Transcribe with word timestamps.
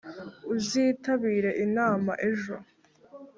uzitabire 0.53 1.49
inama 1.65 2.11
ejo 2.29 2.55